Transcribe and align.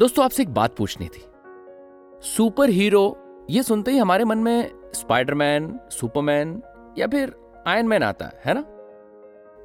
दोस्तों, 0.00 0.24
आपसे 0.24 0.42
एक 0.42 0.54
बात 0.54 0.74
पूछनी 0.74 1.08
थी। 1.08 1.24
सुपर 2.22 2.70
हीरो 2.70 3.18
ये 3.50 3.62
सुनते 3.62 3.90
ही 3.90 3.98
हमारे 3.98 4.24
मन 4.24 4.38
में 4.38 4.70
स्पाइडरमैन, 4.94 5.80
सुपरमैन 5.90 6.62
या 6.98 7.06
फिर 7.06 7.34
आयरन 7.66 7.86
मैन 7.86 8.02
आता 8.02 8.30
है 8.44 8.54
ना? 8.54 8.64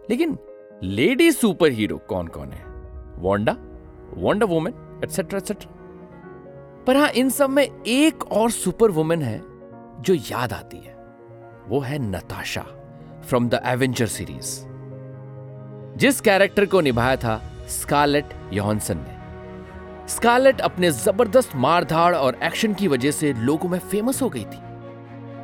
लेकिन 0.10 0.38
लेडी 0.84 1.32
सुपर 1.32 1.72
हीरो 1.72 1.98
कौन 1.98 2.28
कौन 2.28 2.50
है? 2.50 2.66
वोंडा 3.18 3.52
वंडर 4.18 4.46
वुमेन 4.46 5.02
एटसेट्रा 5.04 5.38
एटसेट्रा 5.38 5.72
पर 6.88 6.98
हाँ, 6.98 7.10
इन 7.10 7.30
सब 7.30 7.50
में 7.50 7.84
एक 7.88 8.32
और 8.32 8.52
सुपर 8.52 8.92
वुमेन 8.92 9.22
है 9.22 9.42
जो 10.02 10.14
याद 10.14 10.54
आती 10.54 10.78
है। 10.78 10.96
वो 11.68 11.80
है 11.80 12.00
Natasha 12.00 12.66
from 13.28 13.50
the 13.50 13.62
Avenger 13.66 14.08
series 14.08 14.66
जिस 15.98 16.22
कैरेक्टर 16.22 16.66
को 16.66 16.82
निभाया 16.82 17.16
था 17.16 17.42
स्कारलेट 17.68 18.26
योहनसन 18.54 18.98
ने। 18.98 19.15
स्कारलेट 20.08 20.60
अपने 20.62 20.90
ज़बरदस्त 20.92 21.56
मारधाड़ 21.56 22.16
और 22.16 22.38
एक्शन 22.44 22.74
की 22.74 22.88
वजह 22.88 23.12
से 23.12 23.32
लोगों 23.34 23.70
में 23.70 23.78
फ़ेमस 23.82 24.22
हो 24.22 24.30
गई 24.30 24.44
थी। 24.44 24.60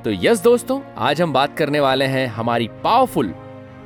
तो 0.03 0.11
यस 0.25 0.41
दोस्तों, 0.41 0.79
आज 0.97 1.21
हम 1.21 1.33
बात 1.33 1.57
करने 1.57 1.79
वाले 1.79 2.05
हैं 2.05 2.27
हमारी 2.27 2.67
powerful 2.83 3.33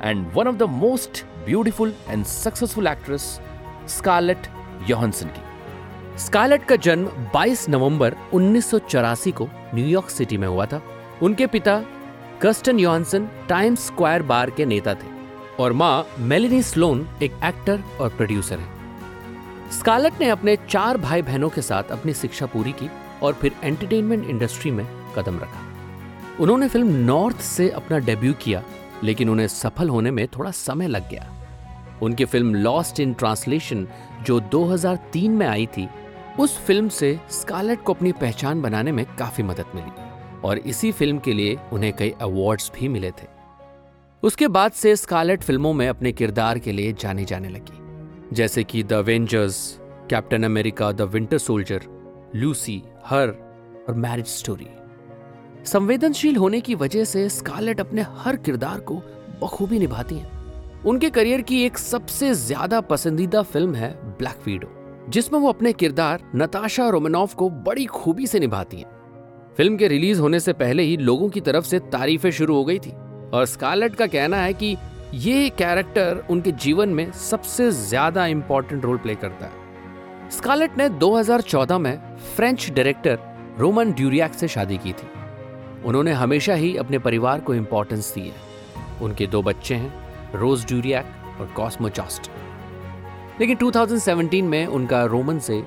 and 0.02 0.26
one 0.34 0.48
of 0.48 0.56
the 0.56 0.62
most 0.62 1.24
beautiful 1.46 1.94
and 2.08 2.24
successful 2.24 2.86
actress 2.86 3.40
Scarlett 3.88 4.48
Johansson 4.88 5.28
की। 5.28 6.18
स्कारलेट 6.18 6.64
का 6.64 6.76
जन्म 6.76 7.08
22 7.34 7.68
नवंबर 7.68 8.16
1984 8.34 9.32
को 9.32 9.48
न्यूयॉर्क 9.74 10.10
सिटी 10.10 10.36
में 10.36 10.48
हुआ 10.48 10.66
था। 10.66 10.82
उनके 11.22 11.46
पिता 11.46 11.82
Karsten 12.42 12.78
Johansson 12.78 13.28
Times 13.48 13.86
Square 13.86 14.22
bar 14.24 14.50
के 14.50 14.64
नेता 14.64 14.94
थे 14.94 15.14
और 15.60 15.72
माँ 15.72 16.06
मेलिनी 16.18 16.62
स्लोन 16.62 17.08
एक 17.22 17.40
एक्टर 17.44 17.82
और 18.00 18.08
प्रोड्यूसर 18.08 18.58
है। 18.58 18.75
स्कारलेट 19.72 20.12
ने 20.20 20.28
अपने 20.28 20.56
चार 20.70 20.96
भाई 20.96 21.22
बहनों 21.22 21.48
के 21.48 21.62
साथ 21.62 21.84
अपनी 21.84 22.14
शिक्षा 22.14 22.46
पूरी 22.46 22.72
की 22.72 22.88
और 23.22 23.32
फिर 23.32 23.52
एंटरटेनमेंट 23.64 24.28
इंडस्ट्री 24.28 24.70
में 24.70 24.86
कदम 25.16 25.38
रखा। 25.38 25.60
उन्होंने 26.40 26.68
फ़िल्म 26.68 26.88
नॉर्थ 26.96 27.40
से 27.40 27.70
अपना 27.70 27.98
डेब्यू 27.98 28.32
किया, 28.32 28.62
लेकिन 29.04 29.28
उन्हें 29.28 29.48
सफल 29.48 29.88
होने 29.88 30.10
में 30.10 30.26
थोड़ा 30.28 30.50
समय 30.50 30.88
लग 30.88 31.08
गया। 31.10 31.32
उनकी 32.02 32.24
फ़िल्म 32.24 32.54
लॉस्ट 32.54 33.00
इन 33.00 33.14
ट्रांसलेशन 33.14 33.86
जो 34.22 34.40
2003 34.40 35.30
में 35.30 35.46
आई 35.46 35.66
थी, 35.66 35.88
उस 36.40 36.58
फ़िल्म 36.58 36.88
से 36.88 37.18
स्कारलेट 37.30 37.82
को 37.82 37.94
अपनी 37.94 38.12
पहचान 38.12 38.62
बनाने 38.62 38.92
में 38.92 39.04
काफ़ी 39.18 39.44
मदद 39.44 39.64
मिली 39.74 39.90
और 40.44 40.58
इसी 40.58 40.92
फ़िल्म 40.92 41.18
के 41.18 41.32
लिए 41.32 41.58
उन्हें 41.72 41.92
कई 41.92 42.14
अवार्ड्स 42.20 42.72
भी 42.74 42.88
मिले 42.88 43.10
थे। 43.10 43.26
उसके 44.22 44.48
बाद 44.48 44.72
से 44.72 44.96
स्कारलेट 44.96 45.42
फ़िल्मों 45.42 45.72
में 45.72 45.88
अपने 45.88 46.12
किरदार 46.12 46.58
के 46.58 46.72
लिए 46.72 46.92
जानी 46.92 47.24
जाने 47.24 47.48
लगी। 47.48 47.85
जैसे 48.32 48.62
कि 48.64 48.82
the 48.82 48.92
Avengers 48.92 49.58
captain 50.10 50.42
America 50.42 50.90
the 50.92 51.02
winter 51.02 51.38
soldier 51.38 51.82
Lucy 52.36 52.82
her 53.06 53.28
और 53.88 53.94
मैरिज 53.94 54.26
स्टोरी 54.28 54.66
संवेदनशील 55.64 56.36
होने 56.36 56.60
की 56.60 56.74
वजह 56.74 57.04
से 57.04 57.28
स्कारलेट 57.28 57.80
अपने 57.80 58.02
हर 58.16 58.36
किरदार 58.36 58.80
को 58.80 58.94
बखूबी 59.42 59.78
निभाती 59.78 60.14
हैं। 60.14 60.82
उनके 60.84 61.10
करियर 61.10 61.42
की 61.42 61.62
एक 61.64 61.78
सबसे 61.78 62.32
ज़्यादा 62.34 62.80
पसंदीदा 62.80 63.42
फ़िल्म 63.42 63.74
है 63.74 63.92
ब्लैक 64.18 64.42
वीडो 64.46 64.72
जिसमें 65.08 65.38
वो 65.40 65.48
अपने 65.48 65.72
किरदार 65.72 66.30
नताशा 66.36 66.88
रोमनॉफ 66.88 67.34
को 67.34 67.48
बड़ी 67.50 67.86
खूबी 67.86 68.26
से 68.26 68.40
निभाती 68.40 68.76
हैं। 68.76 69.54
फ़िल्म 69.56 69.76
के 69.76 69.88
रिलीज़ 69.88 70.20
होने 70.20 70.40
से 70.40 70.52
पहले 70.54 70.82
ही 70.82 70.96
लोगों 70.96 71.28
की 71.28 71.40
तरफ़ 71.40 71.64
से 71.64 71.78
तारीफें 71.92 72.30
शुरू 72.30 72.54
हो 72.54 72.64
गई 72.64 72.78
थी, 72.78 72.90
और 73.32 73.46
स्कारलेट 73.46 73.94
का 73.94 74.06
कहना 74.08 74.36
है 74.36 74.52
कि 74.54 74.76
ये 75.14 75.48
कैरेक्टर 75.50 76.24
उनके 76.30 76.52
जीवन 76.52 76.88
में 76.88 77.10
सबसे 77.12 77.70
ज़्यादा 77.70 78.26
इंपॉर्टेंट 78.26 78.84
रोल 78.84 78.96
प्ले 78.98 79.14
करता 79.14 79.46
है। 79.46 80.30
स्कारलेट 80.30 80.78
ने 80.78 80.88
2014 80.90 81.78
में 81.78 82.16
फ्रेंच 82.36 82.70
डायरेक्टर 82.70 83.18
रोमन 83.58 83.92
ड्यूरियक 83.92 84.34
से 84.34 84.48
शादी 84.48 84.78
की 84.78 84.92
थी। 84.92 85.08
उन्होंने 85.84 86.12
हमेशा 86.12 86.54
ही 86.54 86.76
अपने 86.76 86.98
परिवार 86.98 87.40
को 87.40 87.54
इंपॉर्टेंस 87.54 88.12
दी 88.14 88.20
है। 88.20 88.34
उनके 89.02 89.26
दो 89.26 89.42
बच्चे 89.42 89.74
हैं 89.74 89.92
रोज 90.34 90.64
ड्यूरियक 90.66 91.38
और 91.40 91.46
कॉस्मो 91.46 91.88
चॉस्ट 91.88 92.30
लेकिन 93.40 93.56
2017 93.56 94.42
में 94.42 94.66
उनका 94.66 95.04
रोमन 95.04 95.38
से 95.38 95.62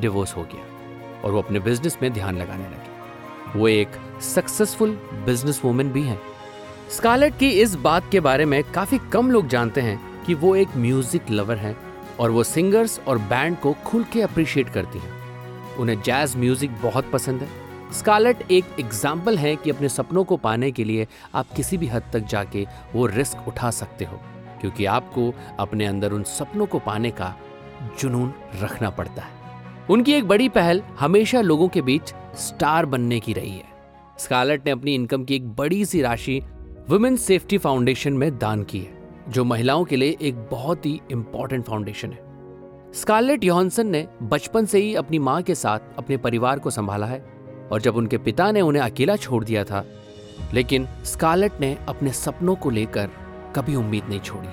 डिवोर्स 0.00 0.36
हो 0.36 0.42
गया 0.42 1.20
और 1.22 1.32
वो 1.32 1.42
अपने 1.42 1.60
बिज़नेस 1.60 1.98
में 2.02 2.12
ध्यान 2.12 2.38
लगाने 2.38 2.64
लगे। 2.64 3.58
वो 3.58 3.68
एक 3.68 3.88
सक्सेसफुल 4.34 4.90
बिज़नेस 5.26 5.60
वूमेन 5.64 5.92
भी 5.92 6.02
हैं। 6.02 6.20
स्कारलेट 6.90 7.38
की 7.38 7.48
इस 7.50 7.74
बात 7.74 8.10
के 8.12 8.20
बारे 8.20 8.44
में 8.44 8.62
काफ़ी 8.64 8.98
कम 9.12 9.30
लोग 9.30 9.46
जानते 9.48 9.80
हैं 9.80 10.24
कि 10.24 10.34
वो 10.34 10.54
एक 10.56 10.76
म्यूज़िक 10.76 11.30
लवर 11.30 11.56
हैं 11.56 11.76
और 12.20 12.30
वो 12.30 12.42
सिंगर्स 12.44 12.98
और 13.08 13.18
बैंड 13.20 13.56
को 13.58 13.72
खुल 13.84 14.04
के 14.04 14.22
अप्रिशिएट 14.22 14.68
करती 14.68 14.98
हैं। 14.98 15.76
उन्हें 15.76 16.00
जैज 16.02 16.36
म्यूज़िक 16.36 16.70
बहुत 16.82 17.10
पसंद 17.10 17.42
है। 17.42 17.48
स्कारलेट 17.92 18.50
एक 18.50 18.64
एग्ज़ाम्पल 18.80 19.38
है 19.38 19.54
कि 19.56 19.70
अपने 19.70 19.88
सपनों 19.88 20.24
को 20.24 20.36
पाने 20.36 20.70
के 20.70 20.84
लिए 20.84 21.06
आप 21.34 21.52
किसी 21.56 21.76
भी 21.76 21.86
हद 21.86 22.10
तक 22.12 22.26
जाके 22.26 22.66
वो 22.94 23.06
रिस्क 23.06 23.48
उठा 23.48 23.70
सकते 23.72 24.04
हो, 24.04 24.20
क्योंकि 24.60 24.84
आपको 24.86 25.32
अपने 25.58 25.86
अंदर 25.86 26.12
उन 26.12 26.22
सपनों 26.28 26.66
को 26.66 26.78
पाने 26.78 27.10
का 27.10 27.34
जुनून 28.00 28.32
रखना 28.62 28.90
पड़ता 28.90 29.22
है। 29.22 29.86
उनकी 29.90 30.12
एक 30.12 30.28
बड़ी 30.28 30.48
पहल 30.50 30.82
हमेशा 31.00 31.40
लोगों 31.40 31.68
के 31.68 31.82
बीच 31.82 32.14
स्टार 32.38 32.86
बनने 32.86 33.20
की 33.20 33.32
रही 33.32 33.50
है। 33.50 33.72
स्कारलेट 34.18 34.66
ने 34.66 34.70
अपनी 34.70 34.94
इनकम 34.94 35.24
की 35.24 35.34
एक 35.36 35.48
बड़ी 35.48 35.84
सी 35.84 36.00
राशि 36.02 36.42
वुमेन 36.88 37.16
सेफ्टी 37.16 37.58
फाउंडेशन 37.58 38.12
में 38.12 38.38
दान 38.38 38.62
की 38.62 38.78
है, 38.78 38.92
जो 39.28 39.44
महिलाओं 39.44 39.84
के 39.84 39.96
लिए 39.96 40.16
एक 40.20 40.36
बहुत 40.50 40.86
ही 40.86 41.00
इंपॉर्टेंट 41.12 41.64
फाउंडेशन 41.64 42.12
है। 42.12 42.92
स्कारलेट 42.92 43.44
योहनसन 43.44 43.86
ने 43.86 44.06
बचपन 44.22 44.64
से 44.64 44.78
ही 44.78 44.94
अपनी 44.94 45.18
माँ 45.18 45.40
के 45.42 45.54
साथ 45.54 45.78
अपने 45.98 46.16
परिवार 46.16 46.58
को 46.58 46.70
संभाला 46.70 47.06
है 47.06 47.18
और 47.72 47.80
जब 47.80 47.96
उनके 47.96 48.18
पिता 48.18 48.50
ने 48.52 48.60
उन्हें 48.60 48.82
अकेला 48.82 49.16
छोड़ 49.16 49.44
दिया 49.44 49.64
था, 49.64 49.84
लेकिन 50.54 50.88
स्कारलेट 51.04 51.60
ने 51.60 51.76
अपने 51.88 52.12
सपनों 52.12 52.56
को 52.56 52.70
लेकर 52.70 53.10
कभी 53.56 53.74
उम्मीद 53.74 54.04
नहीं 54.08 54.20
छोड़ी। 54.20 54.48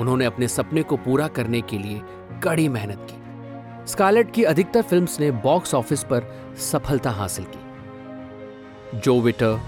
उन्होंने 0.00 0.24
अपने 0.24 0.48
सपने 0.48 0.82
को 0.82 0.96
पूरा 0.96 1.28
करने 1.28 1.60
के 1.60 1.78
लिए 1.78 2.00
कड़ी 2.44 2.68
मेहनत 2.68 3.06
की। 3.10 3.90
स्कारलेट 3.90 4.32
की 4.32 4.44
अधिकतर 4.44 4.82
फिल्म्स 4.82 5.20
ने 5.20 5.30
बॉक्स 5.30 5.74
ऑफ़िस 5.74 6.04
पर 6.04 6.54
सफलता 6.60 7.10
हासिल 7.10 7.44
की। 7.44 8.98
जो 8.98 9.20
विटर 9.20 9.60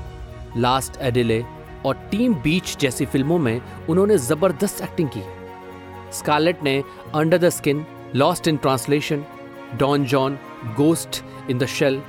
लास्ट 0.57 0.97
एडिले 1.01 1.45
और 1.87 1.95
टीम 2.11 2.35
बीच 2.35 2.77
जैसी 2.79 3.07
फ़िल्मों 3.07 3.39
में 3.39 3.61
उन्होंने 3.89 4.19
ज़बरदस्त 4.19 4.83
एक्टिंग 4.83 5.09
की। 5.09 5.23
स्कारलेट 6.13 6.63
ने 6.63 6.83
under 7.15 7.39
the 7.39 7.49
skin 7.49 7.85
lost 8.17 8.49
in 8.49 8.57
translation 8.57 9.25
Don 9.79 10.05
Jon 10.05 10.39
ghost 10.77 11.23
in 11.51 11.59
the 11.59 11.67
shell 11.67 12.03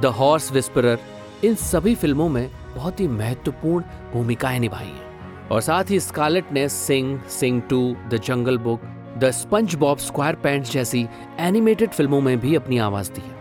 the 0.00 0.06
horse 0.18 0.52
whisperer 0.52 0.98
इन 1.44 1.54
सभी 1.54 1.94
फ़िल्मों 1.94 2.28
में 2.28 2.50
बहुत 2.74 3.00
ही 3.00 3.08
महत्वपूर्ण 3.08 3.84
भूमिकाएँ 4.12 4.58
निभाई 4.58 4.86
हैं। 4.86 5.48
और 5.48 5.60
साथ 5.60 5.90
ही 5.90 6.00
स्कारलेट 6.00 6.52
ने 6.52 6.68
sing 6.68 7.18
sing 7.30 7.62
two 7.62 7.96
the 8.08 8.20
jungle 8.24 8.58
book 8.58 8.80
the 9.18 9.30
SpongeBob 9.74 9.98
SquarePants 10.34 10.72
जैसी 10.72 11.06
एनिमेटेड 11.40 11.90
फ़िल्मों 11.90 12.20
में 12.20 12.38
भी 12.40 12.54
अपनी 12.54 12.78
आवाज़ 12.78 13.10
दी 13.12 13.20
है। 13.20 13.38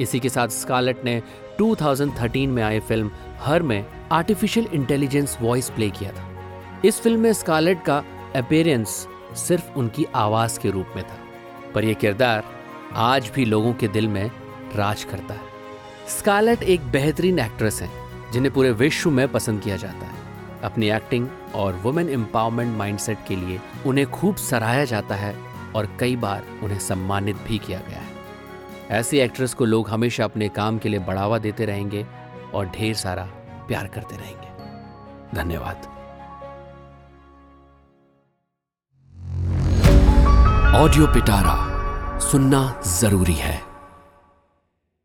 इसी 0.00 0.20
के 0.20 0.28
साथ 0.28 0.48
स्कारलेट 0.48 1.04
ने 1.04 1.22
2013 1.60 2.46
में 2.46 2.62
आई 2.62 2.80
फ़िल्म 2.80 3.10
हर 3.44 3.62
में 3.62 3.86
आर्टिफिशियल 4.12 4.66
इंटेलिजेंस 4.66 5.38
वॉइस 5.40 5.70
प्ले 5.70 5.90
किया 5.90 6.12
था। 6.12 6.28
इस 6.84 7.00
फ़िल्म 7.00 7.20
में 7.20 7.32
स्कारलेट 7.32 7.84
का 7.84 8.04
अपेयरेंस 8.36 9.08
सिर्फ़ 9.34 9.72
उनकी 9.72 10.06
आवाज़ 10.14 10.60
के 10.60 10.70
रूप 10.70 10.86
में 10.96 11.04
था। 11.04 11.16
पर 11.74 11.84
यह 11.84 11.94
किरदार 11.94 12.44
आज 12.94 13.30
भी 13.34 13.44
लोगों 13.44 13.74
के 13.74 13.88
दिल 13.88 14.08
में 14.08 14.30
राज 14.76 15.04
करता 15.04 15.34
है। 15.34 15.40
स्कारलेट 16.08 16.62
एक 16.62 16.80
बेहतरीन 16.80 17.38
एक्ट्रेस 17.38 17.82
है, 17.82 17.90
जिन्हें 18.32 18.54
पूरे 18.54 18.70
विश्व 18.70 19.10
में 19.10 19.28
पसंद 19.28 19.60
किया 19.60 19.76
जाता 19.76 20.06
है। 20.06 20.22
अपनी 20.62 20.90
एक्टिंग 20.90 21.28
और 21.54 21.72
वुमेन 21.72 22.08
एम्पावरमेंट 22.08 22.78
माइंडसेट 22.78 23.18
के 23.28 23.36
लिए 23.36 23.60
उन्हें 23.86 24.10
खूब 24.10 24.36
सराहा 24.36 24.84
जाता 24.84 25.14
है 25.14 25.36
और 25.76 25.96
कई 26.00 26.16
बार 26.16 26.42
उन्हें 26.62 26.78
सम्मानित 26.78 27.36
भी 27.36 27.58
किया 27.58 27.78
गया 27.78 27.98
है। 27.98 28.14
ऐसी 28.90 29.18
एक्ट्रेस 29.18 29.54
को 29.54 29.64
लोग 29.64 29.88
हमेशा 29.88 30.24
अपने 30.24 30.48
काम 30.48 30.78
के 30.78 30.88
लिए 30.88 31.00
बढ़ावा 31.00 31.38
देते 31.38 31.64
रहेंगे 31.64 32.06
और 32.54 32.66
ढेर 32.66 32.94
सारा 32.94 33.24
प्यार 33.68 33.86
करते 33.86 34.16
रहेंगे। 34.16 34.48
धन्यवाद। 35.34 35.76
ऑडियो 40.76 41.06
पिटारा 41.06 41.74
सुनना 42.18 42.82
ज़रूरी 42.86 43.34
है। 43.34 43.73